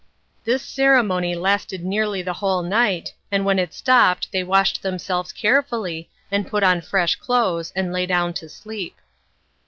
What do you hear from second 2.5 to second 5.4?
night, and when it stopped they washed themselves